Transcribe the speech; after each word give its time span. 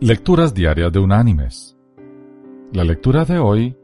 Lecturas 0.00 0.52
Diarias 0.52 0.92
de 0.92 0.98
Unánimes. 0.98 1.76
La 2.72 2.82
lectura 2.82 3.24
de 3.24 3.38
hoy 3.38 3.76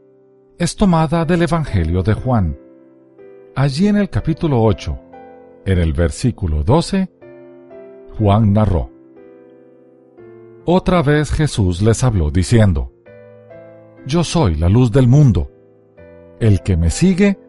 es 0.59 0.75
tomada 0.75 1.23
del 1.23 1.43
Evangelio 1.43 2.03
de 2.03 2.13
Juan. 2.13 2.59
Allí 3.55 3.87
en 3.87 3.95
el 3.95 4.09
capítulo 4.09 4.61
8, 4.61 4.99
en 5.65 5.77
el 5.79 5.93
versículo 5.93 6.63
12, 6.63 7.09
Juan 8.17 8.51
narró. 8.51 8.91
Otra 10.65 11.01
vez 11.01 11.31
Jesús 11.31 11.81
les 11.81 12.03
habló 12.03 12.29
diciendo, 12.29 12.91
Yo 14.05 14.25
soy 14.25 14.55
la 14.55 14.67
luz 14.67 14.91
del 14.91 15.07
mundo. 15.07 15.49
El 16.41 16.61
que 16.61 16.75
me 16.75 16.89
sigue 16.89 17.39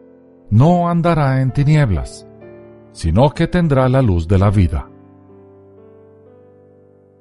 no 0.49 0.89
andará 0.89 1.41
en 1.41 1.51
tinieblas, 1.51 2.25
sino 2.93 3.29
que 3.31 3.47
tendrá 3.47 3.89
la 3.89 4.01
luz 4.01 4.25
de 4.25 4.39
la 4.39 4.49
vida. 4.49 4.89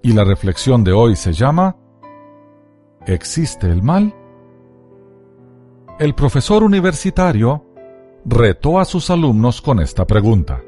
Y 0.03 0.13
la 0.13 0.25
reflexión 0.25 0.83
de 0.83 0.93
hoy 0.93 1.15
se 1.15 1.33
llama 1.33 1.77
¿Existe 3.07 3.69
el 3.69 3.83
mal? 3.83 4.13
El 6.01 6.15
profesor 6.15 6.65
universitario 6.65 7.65
retó 8.25 8.81
a 8.81 8.85
sus 8.85 9.11
alumnos 9.11 9.63
con 9.63 9.79
esta 9.79 10.05
pregunta. 10.05 10.61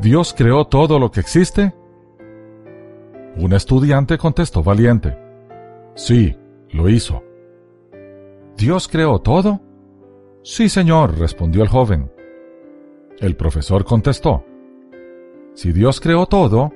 ¿Dios 0.00 0.34
creó 0.36 0.64
todo 0.66 0.98
lo 0.98 1.10
que 1.10 1.20
existe? 1.20 1.74
Un 3.36 3.52
estudiante 3.52 4.16
contestó 4.16 4.62
valiente. 4.62 5.18
Sí, 5.94 6.36
lo 6.70 6.88
hizo. 6.88 7.22
¿Dios 8.56 8.88
creó 8.88 9.18
todo? 9.18 9.60
Sí, 10.42 10.70
señor, 10.70 11.18
respondió 11.18 11.62
el 11.62 11.68
joven. 11.68 12.10
El 13.18 13.36
profesor 13.36 13.84
contestó. 13.84 14.44
Si 15.54 15.72
Dios 15.72 16.00
creó 16.00 16.26
todo, 16.26 16.72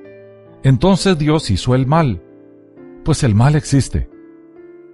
entonces 0.63 1.17
Dios 1.17 1.49
hizo 1.51 1.75
el 1.75 1.87
mal, 1.87 2.21
pues 3.03 3.23
el 3.23 3.35
mal 3.35 3.55
existe. 3.55 4.09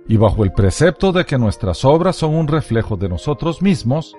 Y 0.08 0.18
bajo 0.18 0.44
el 0.44 0.52
precepto 0.54 1.12
de 1.12 1.26
que 1.26 1.38
nuestras 1.38 1.84
obras 1.84 2.16
son 2.16 2.36
un 2.36 2.48
reflejo 2.48 2.96
de 2.96 3.10
nosotros 3.10 3.62
mismos, 3.62 4.16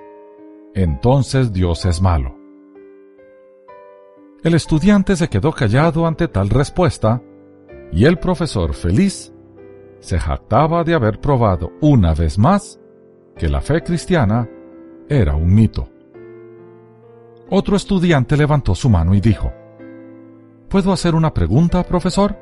entonces 0.75 1.53
Dios 1.53 1.85
es 1.85 2.03
malo. 2.03 2.37
El 4.43 4.55
estudiante 4.55 5.17
se 5.17 5.29
quedó 5.29 5.53
callado 5.53 6.07
ante 6.07 6.29
tal 6.29 6.51
respuesta, 6.51 7.23
y 7.93 8.05
el 8.05 8.19
profesor 8.19 8.75
feliz 8.75 9.33
se 10.01 10.19
jactaba 10.19 10.85
de 10.85 10.95
haber 10.95 11.21
probado 11.21 11.73
una 11.81 12.15
vez 12.15 12.39
más 12.39 12.81
que 13.37 13.49
la 13.49 13.61
fe 13.61 13.83
cristiana 13.83 14.49
era 15.09 15.37
un 15.37 15.55
mito. 15.55 15.89
Otro 17.49 17.77
estudiante 17.77 18.37
levantó 18.37 18.75
su 18.75 18.91
mano 18.91 19.15
y 19.15 19.21
dijo, 19.21 19.53
¿Puedo 20.69 20.93
hacer 20.93 21.15
una 21.15 21.33
pregunta, 21.33 21.85
profesor? 21.85 22.37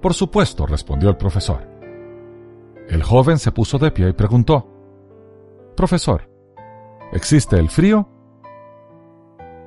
Por 0.00 0.14
supuesto, 0.14 0.66
respondió 0.66 1.08
el 1.08 1.16
profesor. 1.16 1.60
El 2.88 3.02
joven 3.02 3.38
se 3.38 3.52
puso 3.52 3.78
de 3.78 3.90
pie 3.92 4.08
y 4.08 4.12
preguntó, 4.12 4.68
Profesor, 5.76 6.28
¿existe 7.12 7.56
el 7.56 7.68
frío? 7.68 8.08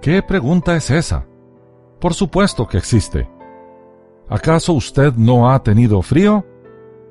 ¿Qué 0.02 0.22
pregunta 0.22 0.76
es 0.76 0.92
esa? 0.92 1.26
Por 2.00 2.14
supuesto 2.14 2.68
que 2.68 2.78
existe. 2.78 3.30
¿Acaso 4.30 4.74
usted 4.74 5.14
no 5.16 5.50
ha 5.50 5.64
tenido 5.64 6.02
frío? 6.02 6.46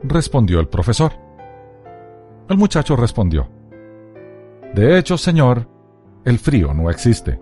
respondió 0.03 0.61
el 0.61 0.69
profesor. 0.69 1.13
El 2.49 2.59
muchacho 2.59 2.95
respondió, 2.95 3.49
De 4.75 4.99
hecho, 4.99 5.17
señor, 5.17 5.67
el 6.25 6.39
frío 6.39 6.75
no 6.75 6.91
existe. 6.91 7.41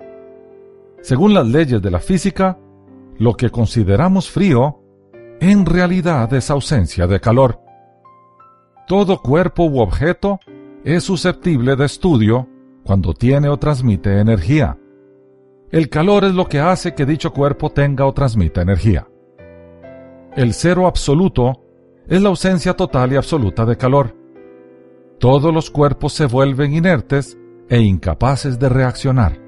Según 1.02 1.34
las 1.34 1.46
leyes 1.46 1.82
de 1.82 1.90
la 1.90 1.98
física, 1.98 2.58
lo 3.18 3.34
que 3.34 3.50
consideramos 3.50 4.30
frío, 4.30 4.80
en 5.40 5.66
realidad 5.66 6.32
es 6.34 6.50
ausencia 6.50 7.06
de 7.06 7.20
calor. 7.20 7.60
Todo 8.86 9.20
cuerpo 9.20 9.64
u 9.64 9.80
objeto 9.80 10.40
es 10.84 11.04
susceptible 11.04 11.76
de 11.76 11.86
estudio 11.86 12.48
cuando 12.84 13.14
tiene 13.14 13.48
o 13.48 13.56
transmite 13.56 14.20
energía. 14.20 14.78
El 15.70 15.88
calor 15.88 16.24
es 16.24 16.34
lo 16.34 16.48
que 16.48 16.60
hace 16.60 16.94
que 16.94 17.06
dicho 17.06 17.32
cuerpo 17.32 17.70
tenga 17.70 18.06
o 18.06 18.12
transmita 18.12 18.62
energía. 18.62 19.08
El 20.36 20.52
cero 20.52 20.86
absoluto 20.86 21.62
es 22.06 22.20
la 22.20 22.28
ausencia 22.28 22.74
total 22.74 23.12
y 23.12 23.16
absoluta 23.16 23.64
de 23.64 23.76
calor. 23.76 24.14
Todos 25.18 25.54
los 25.54 25.70
cuerpos 25.70 26.12
se 26.12 26.26
vuelven 26.26 26.74
inertes 26.74 27.38
e 27.68 27.80
incapaces 27.80 28.58
de 28.58 28.68
reaccionar. 28.68 29.40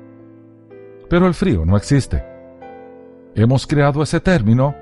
Pero 1.11 1.27
el 1.27 1.35
frío 1.35 1.65
no 1.65 1.77
existe 1.77 2.36
hemos 3.37 3.67
creado 3.67 4.03
ese 4.03 4.19
término 4.19 4.75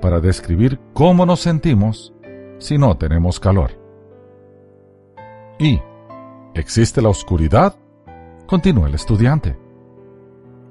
para 0.00 0.20
describir 0.20 0.78
cómo 0.92 1.24
nos 1.24 1.40
sentimos 1.40 2.12
si 2.58 2.76
no 2.76 2.96
tenemos 2.98 3.40
calor. 3.40 3.70
¿Y 5.58 5.80
existe 6.54 7.00
la 7.00 7.08
oscuridad? 7.08 7.76
Continuó 8.46 8.86
el 8.86 8.94
estudiante. 8.94 9.56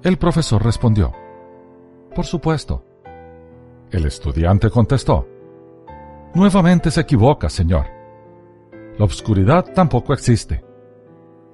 El 0.04 0.18
profesor 0.18 0.64
respondió, 0.64 1.14
Por 2.14 2.26
supuesto. 2.26 2.86
El 3.90 4.06
estudiante 4.06 4.70
contestó, 4.70 5.28
Nuevamente 6.34 6.92
se 6.92 7.02
equivoca, 7.02 7.50
señor. 7.50 7.86
La 8.98 9.06
oscuridad 9.06 9.66
tampoco 9.74 10.14
existe. 10.14 10.64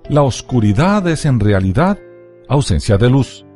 La 0.09 0.21
oscuridad 0.21 1.07
es 1.07 1.25
en 1.25 1.39
realidad 1.39 1.97
ausencia 2.47 2.97
de 2.97 3.09
luz. 3.09 3.46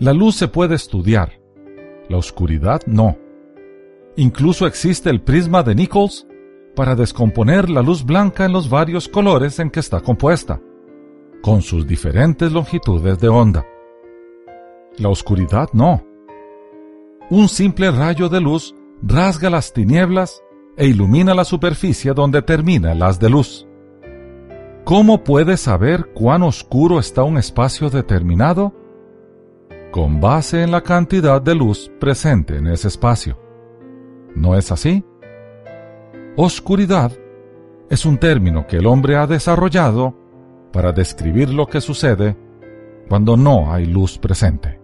La 0.00 0.12
luz 0.12 0.34
se 0.34 0.48
puede 0.48 0.74
estudiar, 0.74 1.40
la 2.08 2.16
oscuridad 2.16 2.82
no. 2.86 3.16
Incluso 4.16 4.66
existe 4.66 5.08
el 5.08 5.20
prisma 5.22 5.62
de 5.62 5.76
Nichols 5.76 6.26
para 6.74 6.96
descomponer 6.96 7.70
la 7.70 7.80
luz 7.80 8.04
blanca 8.04 8.44
en 8.44 8.52
los 8.52 8.68
varios 8.68 9.08
colores 9.08 9.60
en 9.60 9.70
que 9.70 9.78
está 9.78 10.00
compuesta, 10.00 10.60
con 11.42 11.62
sus 11.62 11.86
diferentes 11.86 12.50
longitudes 12.50 13.20
de 13.20 13.28
onda. 13.28 13.64
La 14.98 15.10
oscuridad 15.10 15.68
no. 15.72 16.04
Un 17.30 17.48
simple 17.48 17.92
rayo 17.92 18.28
de 18.28 18.40
luz 18.40 18.74
rasga 19.00 19.48
las 19.48 19.72
tinieblas 19.72 20.42
e 20.76 20.88
ilumina 20.88 21.34
la 21.34 21.44
superficie 21.44 22.12
donde 22.14 22.42
termina 22.42 22.92
haz 23.06 23.20
de 23.20 23.30
luz. 23.30 23.66
¿Cómo 24.84 25.22
puede 25.22 25.56
saber 25.56 26.12
cuán 26.14 26.42
oscuro 26.42 26.98
está 26.98 27.22
un 27.22 27.38
espacio 27.38 27.90
determinado? 27.90 28.74
Con 29.94 30.20
base 30.20 30.64
en 30.64 30.72
la 30.72 30.80
cantidad 30.80 31.40
de 31.40 31.54
luz 31.54 31.88
presente 32.00 32.56
en 32.56 32.66
ese 32.66 32.88
espacio. 32.88 33.38
¿No 34.34 34.56
es 34.56 34.72
así? 34.72 35.04
Oscuridad 36.36 37.12
es 37.88 38.04
un 38.04 38.18
término 38.18 38.66
que 38.66 38.78
el 38.78 38.88
hombre 38.88 39.16
ha 39.16 39.28
desarrollado 39.28 40.12
para 40.72 40.90
describir 40.90 41.48
lo 41.48 41.68
que 41.68 41.80
sucede 41.80 42.36
cuando 43.08 43.36
no 43.36 43.72
hay 43.72 43.86
luz 43.86 44.18
presente. 44.18 44.80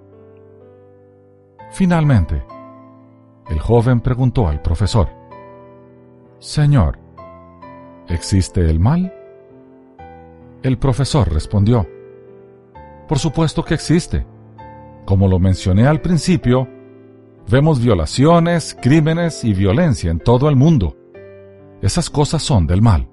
Finalmente, 1.73 2.45
el 3.49 3.59
joven 3.59 4.03
preguntó 4.03 4.47
al 4.47 4.63
profesor, 4.63 5.09
Señor, 6.39 7.01
¿existe 8.07 8.61
el 8.61 8.79
mal? 8.79 9.13
El 10.63 10.79
profesor 10.79 11.33
respondió, 11.33 11.85
Por 13.09 13.19
supuesto 13.19 13.65
que 13.65 13.75
existe. 13.75 14.30
Como 15.11 15.27
lo 15.27 15.41
mencioné 15.41 15.89
al 15.89 16.01
principio, 16.01 16.69
vemos 17.51 17.83
violaciones, 17.83 18.77
crímenes 18.81 19.43
y 19.43 19.55
violencia 19.55 20.09
en 20.09 20.21
todo 20.21 20.49
el 20.49 20.55
mundo. 20.55 20.97
Esas 21.83 22.09
cosas 22.09 22.45
son 22.45 22.69
del 22.69 22.81
mal. 22.81 23.11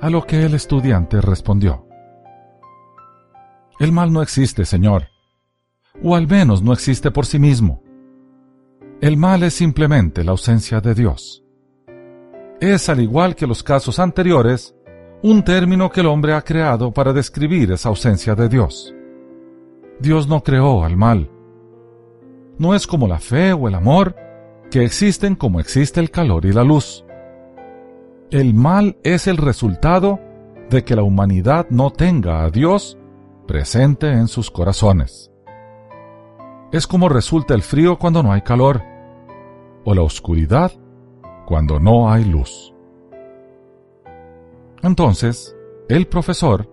A 0.00 0.08
lo 0.08 0.24
que 0.24 0.44
el 0.44 0.54
estudiante 0.54 1.20
respondió, 1.20 1.88
El 3.80 3.90
mal 3.90 4.12
no 4.12 4.22
existe, 4.22 4.64
Señor, 4.64 5.08
o 6.00 6.14
al 6.14 6.28
menos 6.28 6.62
no 6.62 6.72
existe 6.72 7.10
por 7.10 7.26
sí 7.26 7.40
mismo. 7.40 7.82
El 9.00 9.16
mal 9.16 9.42
es 9.42 9.54
simplemente 9.54 10.22
la 10.22 10.30
ausencia 10.30 10.80
de 10.80 10.94
Dios. 10.94 11.42
Es, 12.60 12.88
al 12.88 13.00
igual 13.00 13.34
que 13.34 13.48
los 13.48 13.64
casos 13.64 13.98
anteriores, 13.98 14.76
un 15.24 15.42
término 15.42 15.90
que 15.90 16.02
el 16.02 16.06
hombre 16.06 16.34
ha 16.34 16.42
creado 16.42 16.92
para 16.92 17.12
describir 17.12 17.72
esa 17.72 17.88
ausencia 17.88 18.36
de 18.36 18.48
Dios. 18.48 18.95
Dios 20.00 20.28
no 20.28 20.42
creó 20.42 20.84
al 20.84 20.96
mal. 20.96 21.30
No 22.58 22.74
es 22.74 22.86
como 22.86 23.08
la 23.08 23.18
fe 23.18 23.52
o 23.52 23.68
el 23.68 23.74
amor, 23.74 24.14
que 24.70 24.84
existen 24.84 25.36
como 25.36 25.60
existe 25.60 26.00
el 26.00 26.10
calor 26.10 26.44
y 26.46 26.52
la 26.52 26.64
luz. 26.64 27.04
El 28.30 28.54
mal 28.54 28.96
es 29.02 29.26
el 29.26 29.36
resultado 29.36 30.20
de 30.70 30.84
que 30.84 30.96
la 30.96 31.02
humanidad 31.02 31.66
no 31.70 31.90
tenga 31.90 32.42
a 32.42 32.50
Dios 32.50 32.98
presente 33.46 34.10
en 34.10 34.28
sus 34.28 34.50
corazones. 34.50 35.30
Es 36.72 36.86
como 36.86 37.08
resulta 37.08 37.54
el 37.54 37.62
frío 37.62 37.98
cuando 37.98 38.22
no 38.22 38.32
hay 38.32 38.42
calor, 38.42 38.82
o 39.84 39.94
la 39.94 40.02
oscuridad 40.02 40.72
cuando 41.46 41.78
no 41.78 42.10
hay 42.10 42.24
luz. 42.24 42.74
Entonces, 44.82 45.56
el 45.88 46.08
profesor, 46.08 46.68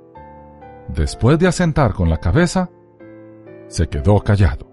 después 0.87 1.37
de 1.37 1.47
asentar 1.47 1.93
con 1.93 2.09
la 2.09 2.17
cabeza, 2.17 2.71
se 3.73 3.87
quedó 3.87 4.19
callado. 4.19 4.67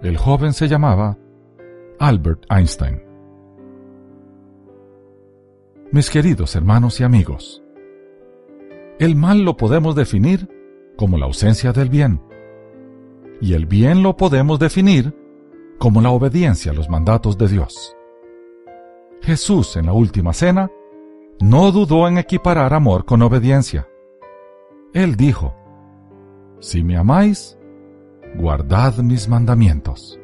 El 0.00 0.16
joven 0.16 0.52
se 0.52 0.68
llamaba 0.68 1.18
Albert 1.98 2.46
Einstein. 2.48 3.02
Mis 5.90 6.08
queridos 6.08 6.54
hermanos 6.54 7.00
y 7.00 7.02
amigos, 7.02 7.64
el 9.00 9.16
mal 9.16 9.42
lo 9.42 9.56
podemos 9.56 9.96
definir 9.96 10.48
como 10.96 11.18
la 11.18 11.26
ausencia 11.26 11.72
del 11.72 11.88
bien, 11.88 12.22
y 13.40 13.54
el 13.54 13.66
bien 13.66 14.04
lo 14.04 14.16
podemos 14.16 14.60
definir 14.60 15.12
como 15.78 16.00
la 16.00 16.10
obediencia 16.10 16.70
a 16.70 16.74
los 16.76 16.88
mandatos 16.88 17.38
de 17.38 17.48
Dios. 17.48 17.96
Jesús 19.20 19.76
en 19.76 19.86
la 19.86 19.94
última 19.94 20.32
cena 20.32 20.70
no 21.40 21.72
dudó 21.72 22.06
en 22.06 22.18
equiparar 22.18 22.72
amor 22.72 23.04
con 23.04 23.20
obediencia. 23.22 23.88
Él 24.94 25.16
dijo, 25.16 25.57
Si 26.60 26.82
me 26.82 26.96
amáis, 26.96 27.56
guardad 28.34 28.96
mis 28.98 29.28
mandamientos. 29.28 30.18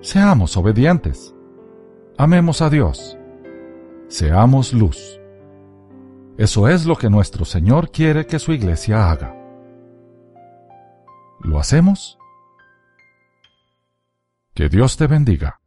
Seamos 0.00 0.56
obedientes. 0.56 1.34
Amemos 2.18 2.60
a 2.60 2.68
Dios. 2.68 3.16
Seamos 4.08 4.72
luz. 4.72 5.20
Eso 6.36 6.68
es 6.68 6.86
lo 6.86 6.96
que 6.96 7.08
nuestro 7.08 7.44
Señor 7.44 7.90
quiere 7.90 8.26
que 8.26 8.38
su 8.38 8.52
iglesia 8.52 9.10
haga. 9.10 9.36
¿Lo 11.40 11.58
hacemos? 11.58 12.18
Que 14.54 14.68
Dios 14.68 14.96
te 14.96 15.06
bendiga. 15.06 15.61